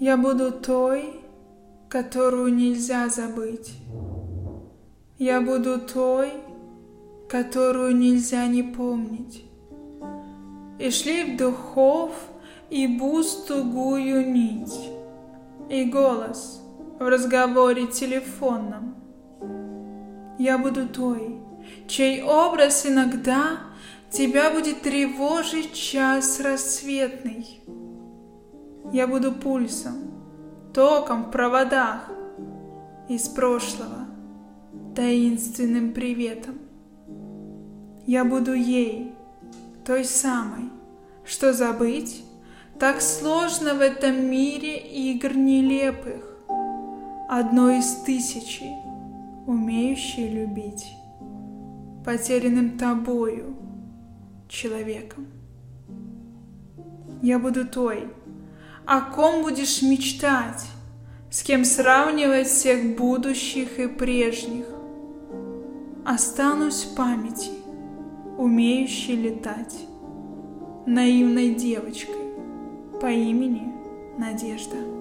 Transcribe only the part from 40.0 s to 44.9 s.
самой, что забыть Так сложно в этом мире